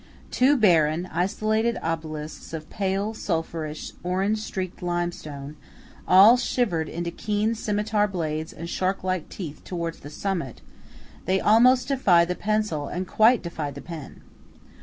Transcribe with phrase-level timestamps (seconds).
[0.31, 5.57] Two barren isolated obelisks of pale, sulphurous, orange streaked limestone,
[6.07, 10.59] all shivered into keen scimitar blades and shark like teeth towards the summit,
[11.25, 14.23] they almost defy the pencil and quite defy the pen.